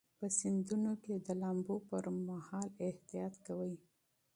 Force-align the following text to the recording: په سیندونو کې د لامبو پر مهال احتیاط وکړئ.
په 0.19 0.27
سیندونو 0.39 0.91
کې 1.03 1.13
د 1.25 1.27
لامبو 1.41 1.75
پر 1.89 2.03
مهال 2.29 2.67
احتیاط 2.87 3.35
وکړئ. 3.57 3.73